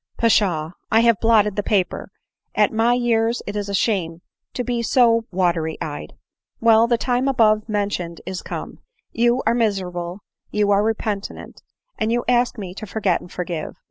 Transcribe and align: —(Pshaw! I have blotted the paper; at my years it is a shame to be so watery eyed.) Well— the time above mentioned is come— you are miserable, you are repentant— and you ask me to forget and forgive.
—(Pshaw! 0.17 0.71
I 0.91 1.01
have 1.01 1.19
blotted 1.19 1.55
the 1.55 1.61
paper; 1.61 2.11
at 2.55 2.73
my 2.73 2.93
years 2.95 3.43
it 3.45 3.55
is 3.55 3.69
a 3.69 3.73
shame 3.75 4.21
to 4.55 4.63
be 4.63 4.81
so 4.81 5.25
watery 5.29 5.77
eyed.) 5.79 6.13
Well— 6.59 6.87
the 6.87 6.97
time 6.97 7.27
above 7.27 7.69
mentioned 7.69 8.19
is 8.25 8.41
come— 8.41 8.79
you 9.23 9.43
are 9.45 9.53
miserable, 9.53 10.21
you 10.49 10.71
are 10.71 10.81
repentant— 10.81 11.61
and 11.99 12.11
you 12.11 12.25
ask 12.27 12.57
me 12.57 12.73
to 12.73 12.87
forget 12.87 13.21
and 13.21 13.31
forgive. 13.31 13.75